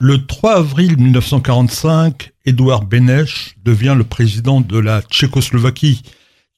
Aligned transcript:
Le 0.00 0.26
3 0.26 0.56
avril 0.56 0.98
1945, 0.98 2.32
Édouard 2.44 2.84
Beneš 2.84 3.54
devient 3.62 3.94
le 3.96 4.02
président 4.02 4.60
de 4.60 4.76
la 4.76 5.02
Tchécoslovaquie, 5.02 6.02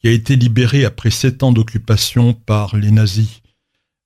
qui 0.01 0.09
a 0.09 0.11
été 0.11 0.37
libérée 0.37 0.87
après 0.87 1.11
sept 1.11 1.43
ans 1.43 1.53
d'occupation 1.53 2.33
par 2.33 2.77
les 2.77 2.91
nazis. 2.91 3.43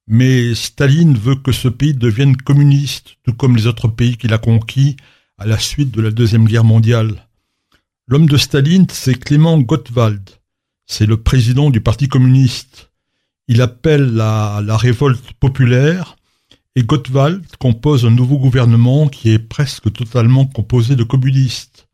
Mais 0.08 0.52
Staline 0.56 1.16
veut 1.16 1.36
que 1.36 1.52
ce 1.52 1.68
pays 1.68 1.94
devienne 1.94 2.36
communiste, 2.36 3.18
tout 3.22 3.32
comme 3.32 3.56
les 3.56 3.68
autres 3.68 3.86
pays 3.86 4.16
qu'il 4.16 4.34
a 4.34 4.38
conquis 4.38 4.96
à 5.38 5.46
la 5.46 5.60
suite 5.60 5.92
de 5.92 6.02
la 6.02 6.10
Deuxième 6.10 6.46
Guerre 6.46 6.64
mondiale. 6.64 7.28
L'homme 8.08 8.28
de 8.28 8.36
Staline, 8.36 8.88
c'est 8.90 9.14
Clément 9.14 9.60
Gottwald. 9.60 10.28
C'est 10.86 11.06
le 11.06 11.16
président 11.16 11.70
du 11.70 11.80
Parti 11.80 12.08
communiste. 12.08 12.90
Il 13.46 13.62
appelle 13.62 14.12
la 14.12 14.76
révolte 14.76 15.34
populaire 15.34 16.16
et 16.76 16.84
Gottwald 16.84 17.44
compose 17.58 18.04
un 18.04 18.10
nouveau 18.10 18.38
gouvernement 18.38 19.08
qui 19.08 19.30
est 19.30 19.38
presque 19.38 19.92
totalement 19.92 20.46
composé 20.46 20.96
de 20.96 21.04
communistes. 21.04 21.88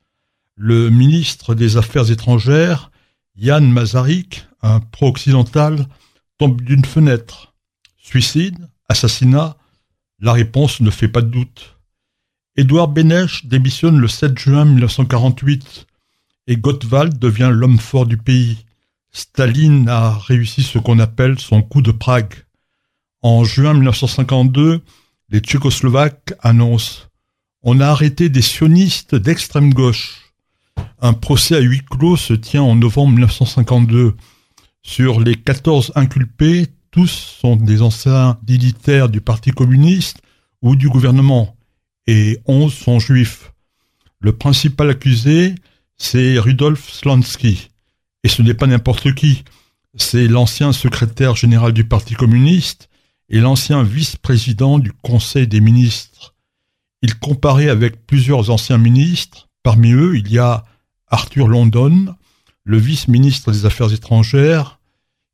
Le 0.54 0.90
ministre 0.90 1.54
des 1.54 1.76
Affaires 1.76 2.10
étrangères, 2.10 2.90
Jan 3.36 3.62
Masaryk, 3.62 4.46
un 4.62 4.80
pro-occidental, 4.80 5.86
tombe 6.38 6.60
d'une 6.60 6.84
fenêtre. 6.84 7.54
Suicide, 7.98 8.58
assassinat, 8.88 9.56
la 10.20 10.32
réponse 10.32 10.80
ne 10.80 10.90
fait 10.90 11.08
pas 11.08 11.22
de 11.22 11.28
doute. 11.28 11.76
Édouard 12.56 12.88
Benech 12.88 13.46
démissionne 13.46 13.98
le 13.98 14.08
7 14.08 14.38
juin 14.38 14.64
1948 14.64 15.86
et 16.46 16.56
Gottwald 16.56 17.18
devient 17.18 17.50
l'homme 17.52 17.78
fort 17.78 18.06
du 18.06 18.16
pays. 18.16 18.64
Staline 19.12 19.88
a 19.88 20.16
réussi 20.16 20.62
ce 20.62 20.78
qu'on 20.78 20.98
appelle 20.98 21.38
son 21.38 21.62
coup 21.62 21.82
de 21.82 21.92
Prague. 21.92 22.45
En 23.22 23.44
juin 23.44 23.72
1952, 23.72 24.82
les 25.30 25.40
Tchécoslovaques 25.40 26.34
annoncent 26.40 27.04
On 27.62 27.80
a 27.80 27.86
arrêté 27.86 28.28
des 28.28 28.42
sionistes 28.42 29.14
d'extrême 29.14 29.72
gauche. 29.72 30.32
Un 31.00 31.14
procès 31.14 31.56
à 31.56 31.60
huis 31.60 31.82
clos 31.90 32.16
se 32.16 32.34
tient 32.34 32.62
en 32.62 32.76
novembre 32.76 33.12
1952. 33.12 34.14
Sur 34.82 35.20
les 35.20 35.34
14 35.34 35.92
inculpés, 35.94 36.66
tous 36.90 37.08
sont 37.08 37.56
des 37.56 37.82
anciens 37.82 38.38
dignitaires 38.42 39.08
du 39.08 39.20
Parti 39.20 39.50
communiste 39.50 40.18
ou 40.62 40.76
du 40.76 40.88
gouvernement, 40.88 41.56
et 42.06 42.38
11 42.46 42.72
sont 42.72 42.98
juifs. 42.98 43.52
Le 44.20 44.32
principal 44.32 44.90
accusé, 44.90 45.54
c'est 45.96 46.38
Rudolf 46.38 46.92
Slansky. 46.92 47.70
Et 48.24 48.28
ce 48.28 48.42
n'est 48.42 48.54
pas 48.54 48.66
n'importe 48.66 49.14
qui, 49.14 49.44
c'est 49.96 50.28
l'ancien 50.28 50.72
secrétaire 50.72 51.34
général 51.34 51.72
du 51.72 51.84
Parti 51.84 52.14
communiste 52.14 52.88
et 53.28 53.40
l'ancien 53.40 53.82
vice-président 53.82 54.78
du 54.78 54.92
Conseil 54.92 55.48
des 55.48 55.60
ministres. 55.60 56.34
Il 57.02 57.18
comparait 57.18 57.68
avec 57.68 58.06
plusieurs 58.06 58.50
anciens 58.50 58.78
ministres. 58.78 59.48
Parmi 59.62 59.92
eux, 59.92 60.16
il 60.16 60.30
y 60.30 60.38
a 60.38 60.64
Arthur 61.08 61.48
London, 61.48 62.14
le 62.64 62.78
vice-ministre 62.78 63.52
des 63.52 63.66
Affaires 63.66 63.92
étrangères, 63.92 64.78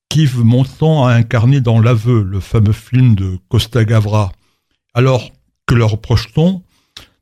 qu'Yves 0.09 0.45
Montand 0.45 1.07
a 1.07 1.15
incarné 1.15 1.61
dans 1.61 1.81
L'Aveu, 1.81 2.23
le 2.23 2.41
fameux 2.41 2.73
film 2.73 3.15
de 3.15 3.39
Costa 3.48 3.85
Gavra. 3.85 4.33
Alors, 4.95 5.31
que 5.67 5.75
leur 5.75 5.93
reproche-t-on? 5.93 6.63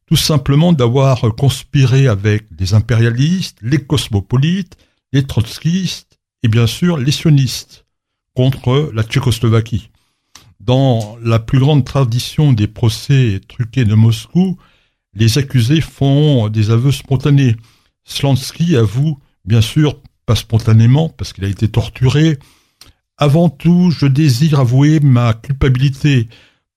Tout 0.06 0.16
simplement 0.16 0.72
d'avoir 0.72 1.20
conspiré 1.36 2.08
avec 2.08 2.46
les 2.58 2.74
impérialistes, 2.74 3.58
les 3.62 3.78
cosmopolites, 3.78 4.76
les 5.12 5.24
trotskistes 5.24 6.18
et 6.42 6.48
bien 6.48 6.66
sûr 6.66 6.96
les 6.96 7.12
sionistes 7.12 7.84
contre 8.34 8.90
la 8.92 9.04
Tchécoslovaquie. 9.04 9.90
Dans 10.60 11.16
la 11.22 11.38
plus 11.38 11.58
grande 11.58 11.86
tradition 11.86 12.52
des 12.52 12.66
procès 12.66 13.40
truqués 13.48 13.86
de 13.86 13.94
Moscou, 13.94 14.58
les 15.14 15.38
accusés 15.38 15.80
font 15.80 16.48
des 16.48 16.70
aveux 16.70 16.92
spontanés. 16.92 17.56
Slansky 18.04 18.76
avoue, 18.76 19.18
bien 19.46 19.62
sûr, 19.62 19.96
pas 20.26 20.36
spontanément, 20.36 21.08
parce 21.08 21.32
qu'il 21.32 21.44
a 21.46 21.48
été 21.48 21.68
torturé. 21.68 22.38
Avant 23.16 23.48
tout, 23.48 23.90
je 23.90 24.04
désire 24.06 24.60
avouer 24.60 25.00
ma 25.00 25.32
culpabilité 25.32 26.28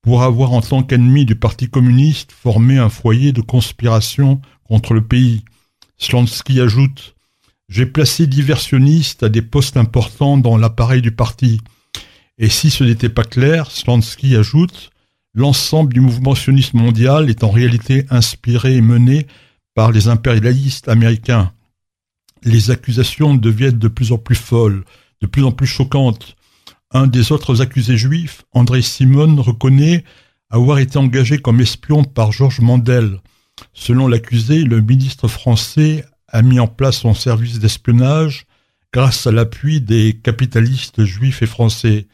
pour 0.01 0.23
avoir, 0.23 0.53
en 0.53 0.61
tant 0.61 0.83
qu'ennemi 0.83 1.25
du 1.25 1.35
Parti 1.35 1.69
communiste, 1.69 2.31
formé 2.31 2.77
un 2.77 2.89
foyer 2.89 3.33
de 3.33 3.41
conspiration 3.41 4.41
contre 4.63 4.93
le 4.93 5.03
pays. 5.03 5.43
Slansky 5.97 6.61
ajoute 6.61 7.15
J'ai 7.67 7.85
placé 7.85 8.27
diversionnistes 8.27 9.23
à 9.23 9.29
des 9.29 9.41
postes 9.41 9.77
importants 9.77 10.37
dans 10.37 10.57
l'appareil 10.57 11.01
du 11.01 11.11
parti. 11.11 11.59
Et 12.43 12.49
si 12.49 12.69
ce 12.69 12.83
n'était 12.83 13.07
pas 13.07 13.23
clair, 13.23 13.71
Slansky 13.71 14.35
ajoute 14.35 14.89
L'ensemble 15.33 15.93
du 15.93 16.01
mouvement 16.01 16.35
sioniste 16.35 16.73
mondial 16.73 17.29
est 17.29 17.41
en 17.41 17.49
réalité 17.49 18.05
inspiré 18.09 18.75
et 18.75 18.81
mené 18.81 19.27
par 19.75 19.93
les 19.93 20.09
impérialistes 20.09 20.89
américains. 20.89 21.53
Les 22.43 22.69
accusations 22.69 23.33
deviennent 23.33 23.79
de 23.79 23.87
plus 23.87 24.11
en 24.11 24.17
plus 24.17 24.35
folles, 24.35 24.83
de 25.21 25.27
plus 25.27 25.45
en 25.45 25.53
plus 25.53 25.67
choquantes. 25.67 26.35
Un 26.91 27.07
des 27.07 27.31
autres 27.31 27.61
accusés 27.61 27.95
juifs, 27.95 28.43
André 28.51 28.81
Simon, 28.81 29.41
reconnaît 29.41 30.03
avoir 30.49 30.79
été 30.79 30.97
engagé 30.97 31.37
comme 31.37 31.61
espion 31.61 32.03
par 32.03 32.33
Georges 32.33 32.59
Mandel. 32.59 33.21
Selon 33.71 34.09
l'accusé, 34.09 34.65
le 34.65 34.81
ministre 34.81 35.29
français 35.29 36.03
a 36.27 36.41
mis 36.41 36.59
en 36.59 36.67
place 36.67 36.97
son 36.97 37.13
service 37.13 37.59
d'espionnage 37.59 38.47
grâce 38.91 39.27
à 39.27 39.31
l'appui 39.31 39.79
des 39.79 40.19
capitalistes 40.21 41.05
juifs 41.05 41.41
et 41.41 41.47
français. 41.47 42.05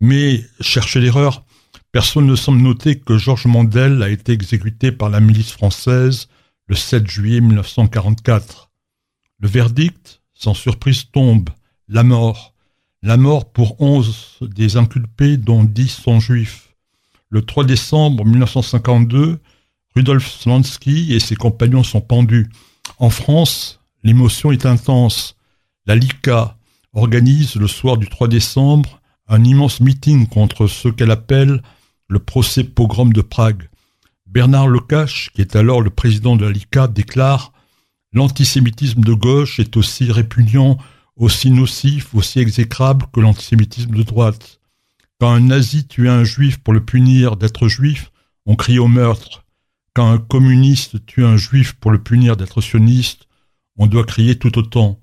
Mais, 0.00 0.46
cherchez 0.60 1.00
l'erreur, 1.00 1.44
personne 1.92 2.26
ne 2.26 2.36
semble 2.36 2.62
noter 2.62 2.98
que 2.98 3.18
Georges 3.18 3.46
Mandel 3.46 4.02
a 4.02 4.08
été 4.08 4.32
exécuté 4.32 4.92
par 4.92 5.10
la 5.10 5.20
milice 5.20 5.52
française 5.52 6.28
le 6.66 6.74
7 6.74 7.06
juillet 7.06 7.40
1944. 7.40 8.70
Le 9.40 9.48
verdict, 9.48 10.22
sans 10.34 10.54
surprise, 10.54 11.10
tombe. 11.10 11.50
La 11.88 12.02
mort. 12.02 12.54
La 13.02 13.16
mort 13.16 13.50
pour 13.50 13.80
onze 13.80 14.38
des 14.42 14.76
inculpés 14.76 15.36
dont 15.36 15.64
dix 15.64 15.88
sont 15.88 16.20
juifs. 16.20 16.74
Le 17.28 17.42
3 17.42 17.64
décembre 17.64 18.24
1952, 18.24 19.38
Rudolf 19.94 20.30
Slansky 20.30 21.12
et 21.14 21.20
ses 21.20 21.36
compagnons 21.36 21.82
sont 21.82 22.00
pendus. 22.00 22.48
En 22.98 23.10
France, 23.10 23.80
l'émotion 24.02 24.52
est 24.52 24.66
intense. 24.66 25.36
La 25.86 25.94
LICA 25.94 26.56
organise 26.92 27.56
le 27.56 27.66
soir 27.66 27.96
du 27.96 28.08
3 28.08 28.28
décembre 28.28 28.99
un 29.30 29.44
immense 29.44 29.80
meeting 29.80 30.26
contre 30.26 30.66
ce 30.66 30.88
qu'elle 30.88 31.10
appelle 31.10 31.62
le 32.08 32.18
procès 32.18 32.64
pogrom 32.64 33.12
de 33.12 33.22
Prague. 33.22 33.70
Bernard 34.26 34.68
Lecache, 34.68 35.30
qui 35.34 35.40
est 35.40 35.56
alors 35.56 35.80
le 35.80 35.90
président 35.90 36.36
de 36.36 36.44
la 36.44 36.50
LICA, 36.50 36.88
déclare 36.88 37.52
L'antisémitisme 38.12 39.02
de 39.02 39.12
gauche 39.12 39.60
est 39.60 39.76
aussi 39.76 40.10
répugnant, 40.10 40.78
aussi 41.14 41.52
nocif, 41.52 42.12
aussi 42.12 42.40
exécrable 42.40 43.06
que 43.12 43.20
l'antisémitisme 43.20 43.94
de 43.94 44.02
droite. 44.02 44.60
Quand 45.20 45.30
un 45.30 45.40
nazi 45.40 45.86
tue 45.86 46.08
un 46.08 46.24
juif 46.24 46.58
pour 46.58 46.74
le 46.74 46.84
punir 46.84 47.36
d'être 47.36 47.68
juif, 47.68 48.10
on 48.46 48.56
crie 48.56 48.80
au 48.80 48.88
meurtre. 48.88 49.44
Quand 49.94 50.10
un 50.10 50.18
communiste 50.18 51.06
tue 51.06 51.24
un 51.24 51.36
juif 51.36 51.74
pour 51.74 51.92
le 51.92 52.02
punir 52.02 52.36
d'être 52.36 52.60
sioniste, 52.60 53.28
on 53.76 53.86
doit 53.86 54.04
crier 54.04 54.36
tout 54.36 54.58
autant. 54.58 54.98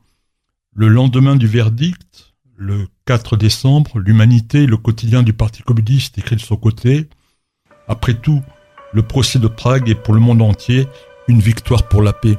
Le 0.74 0.90
lendemain 0.90 1.38
du 1.38 1.48
verdict, 1.48 2.34
le 2.58 2.88
4 3.06 3.38
décembre, 3.38 4.00
l'Humanité, 4.00 4.66
le 4.66 4.78
quotidien 4.78 5.22
du 5.22 5.32
Parti 5.32 5.62
communiste, 5.62 6.18
écrit 6.18 6.36
de 6.36 6.42
son 6.42 6.58
côté 6.58 7.08
Après 7.88 8.16
tout, 8.16 8.42
le 8.94 9.04
procès 9.04 9.38
de 9.38 9.48
Prague 9.48 9.90
est 9.90 9.96
pour 9.96 10.16
le 10.16 10.20
monde 10.20 10.42
entier 10.42 10.88
une 11.28 11.40
victoire 11.40 11.88
pour 11.88 12.02
la 12.02 12.14
paix. 12.14 12.38